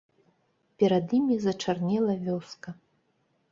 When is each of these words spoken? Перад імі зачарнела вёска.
Перад 0.83 1.05
імі 1.19 1.35
зачарнела 1.45 2.17
вёска. 2.25 2.69